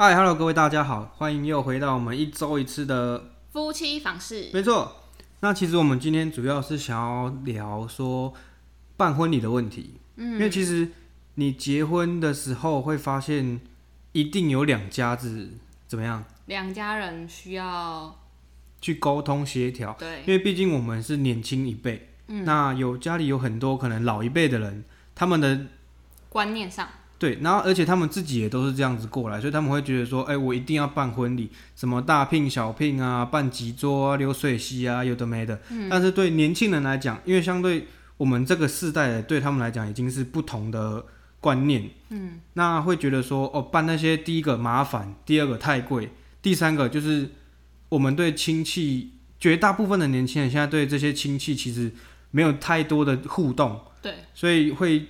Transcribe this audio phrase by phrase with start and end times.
[0.00, 4.48] 嗨，Hello，各位大家好，欢迎又回到我们一周一次的夫妻房事。
[4.52, 4.94] 没错。
[5.40, 8.32] 那其实我们今天主要是想要聊说
[8.96, 10.88] 办婚礼的问题，嗯，因为其实
[11.34, 13.60] 你结婚的时候会发现，
[14.12, 15.54] 一定有两家子
[15.88, 16.24] 怎么样？
[16.46, 18.20] 两家人需要
[18.80, 24.84] 去沟通协调，对，因为毕竟我们是年轻一辈，嗯，那有家里有很多可能老一辈的人，
[25.16, 25.66] 他们的
[26.28, 26.88] 观念上。
[27.18, 35.60] 对，然后而且他们自己也都是这样子过来，所以他们会觉得说，哎，我一定要办婚礼，什么大聘小聘啊，办几桌啊，流水席啊，有的没的。
[35.70, 35.88] 嗯。
[35.90, 41.04] 但是对年轻人来讲，因为相对我们这个世代，对他们来讲已经是不同的
[41.40, 41.90] 观念。
[42.10, 42.38] 嗯。
[42.52, 47.28] 那会觉得说，哦，办那些第一个麻烦，第二个太贵，第三个就是
[47.88, 51.90] 我们对亲戚，绝大部分的年轻人现在对这些亲戚其实
[52.30, 53.80] 没有太多的互动。
[54.00, 54.14] 对。
[54.34, 55.08] 所以会。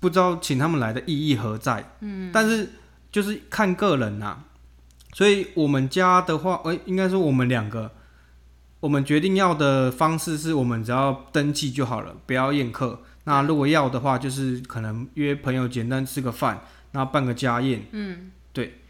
[0.00, 1.92] 不知道请他们来的意义何在？
[2.00, 2.70] 嗯，但是
[3.10, 4.44] 就是看个人呐。
[5.14, 7.90] 所以我们家的话，哎，应该说我们两个，
[8.80, 13.00] 我们决定要的方式是我们只要登记就好了，不要宴客。
[13.24, 17.86] 那如果要的话，就是可能约朋友简单吃个饭，然后办个家宴。
[17.90, 18.80] 嗯，对。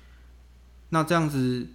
[0.90, 1.68] 那这样子，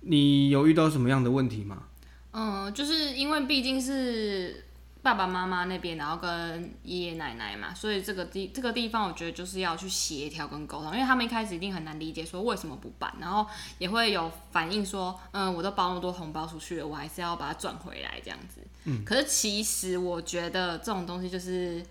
[0.00, 1.84] 你有遇到什么样的问题吗？
[2.32, 4.64] 嗯，就是因为毕竟是。
[5.02, 13.46] 爸爸妈妈那边，然后跟爷爷奶奶嘛，所以这个地这个地方，我觉得就是要去协调跟沟通，因为他们一开始一定很难理解说为什么不办，然后
[13.78, 18.60] 也会有反应说，嗯，我都包那么多红包出去了，我还是要把它赚回来这样子。
[18.84, 19.02] 嗯。
[19.02, 21.82] 可是其实我觉得这种东西就是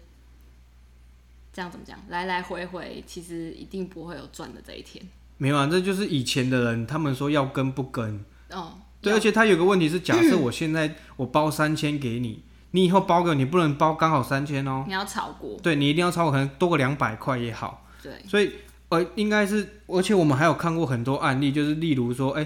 [1.51, 5.03] 这样怎么讲，来来回回，其实一定不会有赚的这一天。
[5.37, 8.23] 没有啊，这就是以前的人，他们说要跟不跟。
[8.51, 8.73] 哦。
[9.01, 12.43] 对，而且他有个问题是，假设我现在我包三千给你。
[12.71, 14.83] 你以后包个，你不能包刚好三千哦。
[14.87, 15.57] 你要超过。
[15.63, 17.85] 对，你一定要超过，可能多个两百块也好。
[18.03, 18.13] 对。
[18.27, 18.51] 所以，
[18.89, 22.45] 呃，应该是，而且我们还有看过很多案例，就是例如说，哎，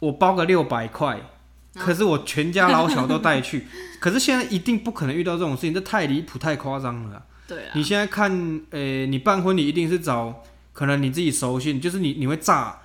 [0.00, 1.20] 我包个六百块，
[1.74, 3.66] 可是我全家老小都带去，
[4.00, 7.22] 可是现在一定不可能遇到这种事情，这太离谱、太夸张了。
[7.46, 7.72] 对啊。
[7.74, 10.42] 你现在看，呃，你办婚礼一定是找
[10.72, 12.76] 可能你自己熟悉，就是你你会炸。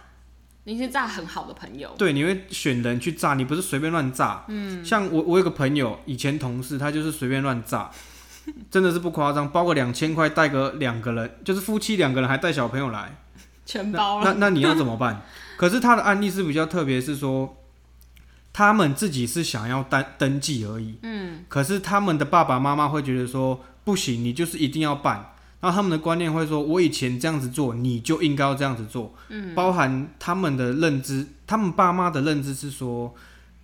[0.68, 4.44] 你是炸很好的朋友，对，你会选人去炸，你不是随便乱炸。
[4.48, 7.92] 嗯，像我，我有个朋友，以前同事，他就是随便乱炸，
[8.72, 13.16] 真的是不夸张，包个两千块，带个两个人，就是夫妻两个人，还带小朋友来，
[13.64, 14.26] 全包了。
[14.26, 15.22] 那那你要怎么办？
[15.56, 17.58] 可是他的案例是比较特别，是说
[18.52, 25.35] 他们自己是想要登登记而已，嗯，可是他们的爸爸妈妈会觉得说不行，你就是一定要办。
[25.66, 33.12] 然后他们的观念会说：“我以前这样子做，你就应该要这样子做。”嗯，包含他们的认知，他们爸妈的认知是说：“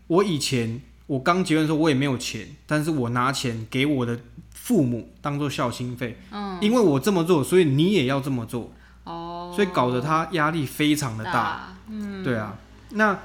[0.07, 4.19] 我以前我刚结婚的时候，我也没有钱，但是我拿钱给我的
[4.51, 6.17] 父母当做孝心费。
[6.31, 8.71] 嗯，因为我这么做，所以你也要这么做。
[9.03, 11.77] 哦，所以搞得他压力非常的大。
[11.87, 12.57] 嗯，对啊。
[12.93, 13.15] 那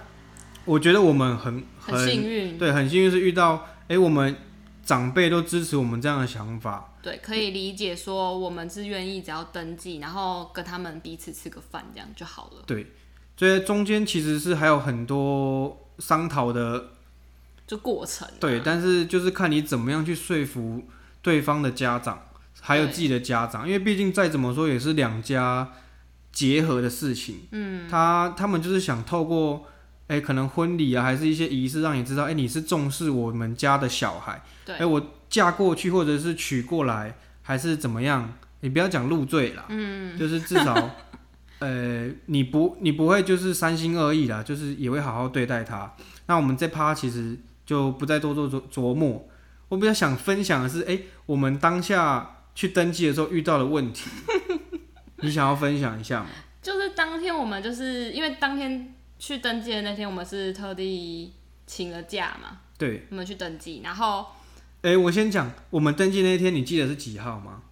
[0.66, 4.36] 我觉得我们很很幸运，对，很幸运是遇到哎，我们
[4.84, 12.64] 长辈都支持我们这样的想法。”对，可以理解说我们是愿意只要登记，然后跟他们彼此吃个饭这样就好了。
[12.66, 12.84] 对，
[13.36, 16.86] 所以中间其实是还有很多商讨的，
[17.64, 18.26] 就过程。
[18.40, 20.82] 对，但是就是看你怎么样去说服
[21.22, 22.26] 对方的家长，
[22.60, 25.74] 还有自己的家长，因为毕竟再怎么说也是两家
[26.32, 27.46] 结合的事情。
[27.52, 29.64] 嗯，他他们就是想透过，
[30.08, 34.42] 哎，可能婚礼啊，还是一些仪式，让你知道，哎，你是重视我们家的小孩。
[34.64, 35.12] 对，哎，我。
[35.28, 38.32] 嫁过去，或者是娶过来，还是怎么样？
[38.60, 40.90] 你不要讲入赘啦，嗯，就是至少，
[41.58, 45.92] 呃，你不，你不会就是三心二意啦，就是也会好好对待他。
[46.26, 47.36] 那我们这趴其实
[47.66, 49.28] 就不再多做琢琢磨。
[49.68, 50.96] 我比较想分享的是，哎，
[51.26, 54.08] 我们当下去登记的时候遇到的问题，
[55.22, 56.28] 你想要分享一下吗？
[56.62, 61.32] 就是当天我们就是因为当天去登记的那天，我们是特地
[61.66, 64.26] 请了假嘛，对，我们去登记，然后。
[64.82, 67.62] 哎，我先讲，我们登记那天，你记得是几号吗？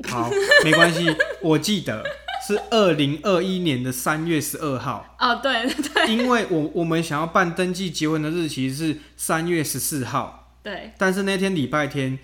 [0.08, 0.30] 好，
[0.64, 1.06] 没关系，
[1.42, 2.04] 我记得
[2.46, 5.16] 是二零二一年的三月十二号。
[5.18, 6.14] 哦，对对。
[6.14, 10.54] 因为我我们想要办登记结婚的日期是三月十四号。
[10.62, 10.92] 对。
[10.98, 12.18] 但是那天礼拜天。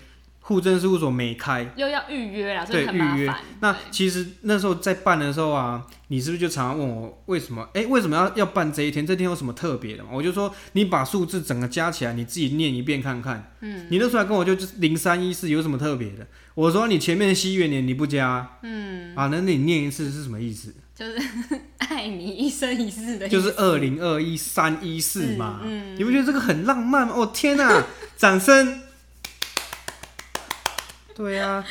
[0.47, 3.33] 户政事务所没开，又要预约了，对，预约。
[3.59, 7.67] 那其实那时候在办的时候啊，你是不是就常常问我为什么？
[7.73, 9.05] 哎，为什么要要办这一天？
[9.05, 10.11] 这天有什么特别的嘛？
[10.13, 13.51] 我就说你把数字整个加起来，你自己念一遍看看。
[13.59, 13.87] 嗯。
[13.89, 16.25] 你那时候还跟我就零三一四有什么特别的？
[16.55, 18.49] 我说你前面的西元年你不加。
[18.63, 19.13] 嗯。
[19.17, 20.73] 啊，那你念一次是什么意思？
[20.95, 21.21] 就是
[21.79, 23.27] 爱你一生一世的。
[23.27, 25.59] 就是二零二一三一四嘛。
[25.65, 25.97] 嗯。
[25.97, 27.13] 你不觉得这个很浪漫吗？
[27.17, 27.83] 哦天哪！
[28.15, 28.83] 掌声。
[31.17, 31.65] 对啊，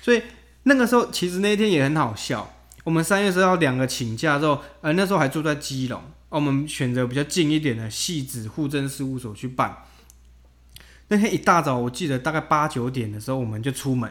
[0.00, 0.22] 所以
[0.62, 2.48] 那个时候其实那一天也很好笑。
[2.84, 9.76] 我们三月十号两个请假之后，呃，那时候还住在基隆，我们选择比较近一点的戏子户政事务所去办。
[11.08, 14.08] 那天一大早，我记得大概八九点的时候，我们就出门。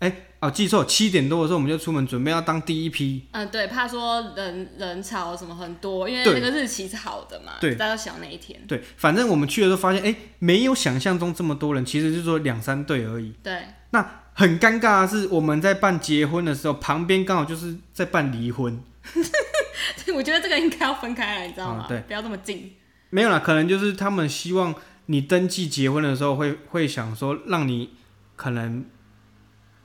[0.00, 3.26] 哎、哦，记错，七点多的时候我们就出门，准备要当第一批。
[3.32, 8.60] 嗯，对，怕说人人潮什么很多，因为那个日期是好的嘛，对大家想那一天。
[8.68, 13.32] 对，反正我们去的时候发现，哎、没有想象中这么多人，其实就是说两三对而已。
[13.42, 18.80] 对，那很尴尬的是，我们在办结婚的时候，旁边刚好就是在办离婚。
[20.14, 21.86] 我觉得这个应该要分开来，你知道吗？
[21.86, 22.72] 嗯对不要这么近。
[23.10, 24.74] 没有啦，可能就是他们希望
[25.06, 27.90] 你登记结婚的时候会会想说，让你
[28.36, 28.84] 可能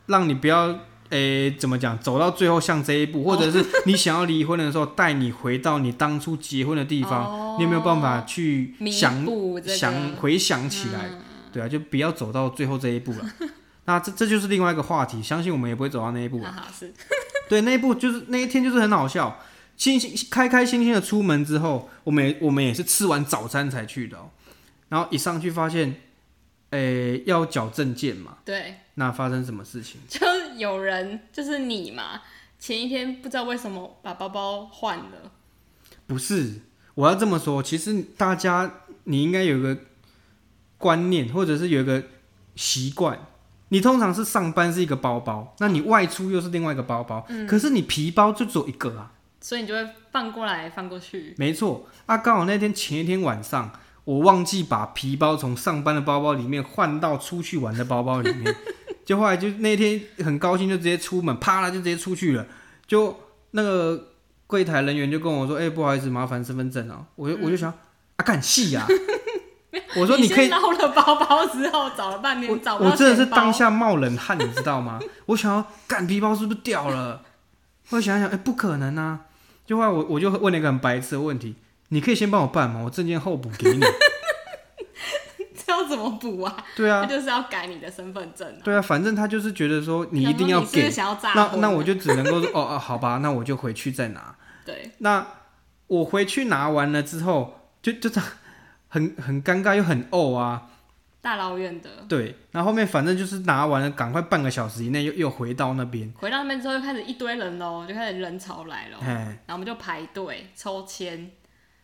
[0.07, 0.79] 让你不要
[1.09, 11.09] 诶、怎么讲，走到最后像这一步，或者是你想要离婚的时候，带你回到你当初结婚的地方，哦你有没有办法去弥想补这个想回想起来？
[11.11, 11.19] 嗯
[11.53, 13.19] 对啊，就不要走到最后这一步了。
[13.85, 16.67] 那这这就是另外一个话题，相信我们也不会走到那一步了。
[17.47, 19.39] 对，那一步就是那一天就是很好笑，
[19.77, 24.31] 心心开开心心的出门之后，我们也我们也是吃完早餐才去的、哦，
[24.89, 25.93] 然后一上去发现，
[26.73, 30.01] 诶、要缴证件嘛，对，那发生什么事情？
[30.09, 30.19] 就
[30.57, 32.21] 有人就是你嘛，
[32.59, 35.31] 前一天不知道为什么把包包换了，
[36.07, 36.61] 不是，
[36.95, 39.77] 我要这么说，其实大家你应该有一个
[40.77, 42.03] 观念，或者是有一个
[42.55, 43.19] 习惯。
[43.69, 49.11] 你通常是上班是一个包包，那你外出又是另外一个包包，可是你皮包就只有一个啊。
[49.41, 51.33] 所以你就会放过来放过去。
[51.39, 53.71] 没错，啊，刚好那天前一天晚上，
[54.05, 58.55] 我忘记把皮包从上班的包包里面换到出去玩的包包里面，
[59.05, 62.45] 就后来就那天很高兴，就直接出门，啪啦就直接出去了。
[62.85, 63.17] 就
[63.51, 64.09] 那个
[64.45, 67.71] 柜台人员就跟我说：“哎、不好意思，麻烦身份证啊。”我就我就想，
[68.17, 68.85] 啊，干戏呀！
[69.95, 74.99] 我说你你可以先捞了包包之后，找了半天我找不到我真的是当下冒冷汗，你知道吗？
[75.27, 77.21] 我想要干皮包是不是掉了？
[77.89, 79.21] 我想想，哎、不可能啊！
[79.65, 81.55] 就后来我我就问了一个很白痴的问题：
[81.93, 82.81] 你可以先帮我办吗？
[82.83, 83.79] 我证件后补给你。
[85.55, 86.57] 这要怎么补啊？
[86.75, 88.59] 对啊，他就是要改你的身份证、啊。
[88.63, 94.35] 对啊，反正他就是觉得说你一定要给，想要那那我就只能够说哦哦，好吧，那我就回去再拿。
[94.65, 95.25] 对，那
[95.87, 98.29] 我回去拿完了之后，就就这样
[98.87, 100.69] 很很尴尬又很怄啊。
[101.21, 106.11] 大老远的对，然后后面反正就是拿完了，赶快半个小时以内又又回到那边。
[106.17, 111.31] 回到那边之后，就开始一堆人喽，就开始人潮来了，哎，然后我们就排队抽签，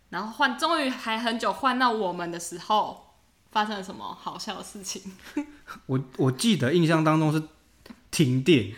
[0.09, 3.13] 然后换，终于还很久换到我们的时候，
[3.51, 5.01] 发生了什么好笑的事情？
[5.85, 7.41] 我我记得印象当中是
[8.09, 8.71] 停电，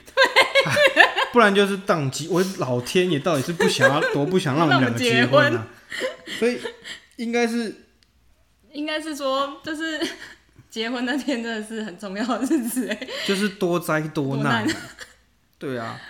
[1.32, 2.28] 不然就是宕机。
[2.30, 5.68] 我老天爷到底是不想要多不想让我们两个结婚啊？
[6.40, 6.60] 所以
[7.16, 7.88] 应该是
[8.72, 10.06] 应该是说，就是
[10.70, 13.08] 结婚那天真的是很重要的日子哎。
[13.26, 14.76] 就是多灾多多难难。
[15.58, 16.02] 对啊，那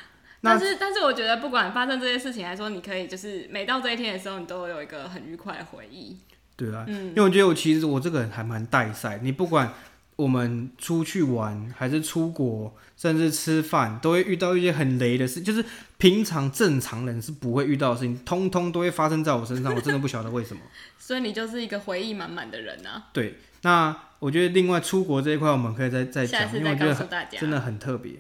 [0.42, 6.18] 但是，但是我觉得不管发生这些事情来说，你可以就是每到这一天的时候，你都有一个很愉快的回忆。
[6.56, 9.72] 对啊，嗯因为我觉得我其实我这个人还蛮带赛，你不管
[10.16, 15.64] 我们出去玩还是出国，甚至吃饭，都会遇到一些很雷的事，就是
[15.98, 20.62] 平常正常人是不会遇到的事情，通通都会发生在我身上，我真的不晓得为什么。
[21.00, 23.10] 所以你就是一个回忆满满的人啊！
[23.12, 27.40] 对，那我觉得另外出国这一块我们可以再再讲，因为我觉得很告诉大家。
[27.40, 28.14] 真的很特别。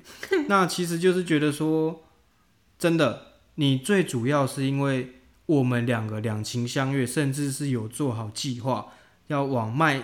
[0.47, 2.03] 那其实就是觉得说，
[2.81, 5.13] 真的，你最主要是因为
[5.45, 8.87] 我们两个两情相悦，甚至是有做好计划，
[9.27, 10.01] 要往迈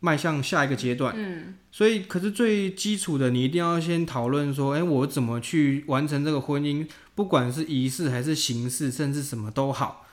[0.00, 1.12] 迈向下一个阶段。
[1.14, 10.06] 嗯，所以，可是最基础的，你一定要先讨论说，哎、我怎么去完成这个婚姻，不管是仪式还是形式，甚至什么都好。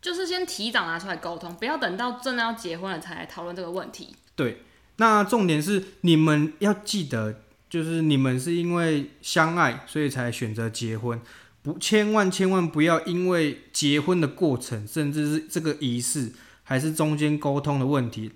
[0.00, 4.16] 就是先提早拿出来沟通，不要等到真的要结婚了才来讨论这个问题。
[4.34, 4.62] 对，
[4.96, 11.20] 那重点是你们要记得，就是你们是因为相爱，所以才选择结婚，
[11.62, 18.32] 不，千万千万不要因为结婚的过程，甚至是这个仪式，还是中间沟通的问题，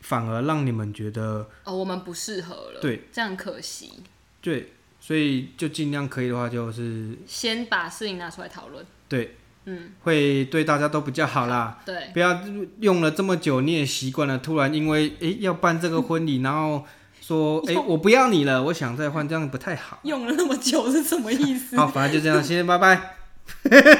[0.00, 3.92] 反而让你们觉得哦，我们不适合了，对，这样可惜。
[4.40, 8.84] 对，所以就尽量可以的话，就是先把事情拿出来讨论。
[9.08, 11.80] 对，嗯，会对大家都比较好啦。
[11.84, 12.42] 对，不要
[12.80, 16.84] 用了这么久，你也习惯了，突然因为诶要办这个婚礼， 然后
[17.26, 19.98] 说 诶我不要你了，我想再换，这样不太好。
[20.02, 21.76] 用了那么久是什么意思？
[21.76, 23.16] 好，反正就这样，先拜拜。